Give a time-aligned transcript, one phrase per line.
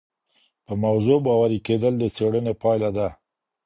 [0.65, 3.07] په موضوع باوري کيدل د څېړني پایله ده.